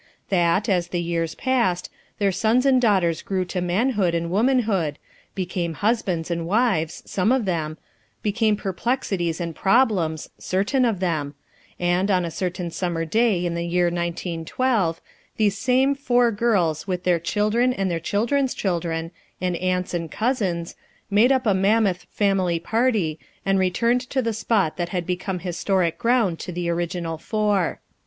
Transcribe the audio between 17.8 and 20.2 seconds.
their children's children, and aunts and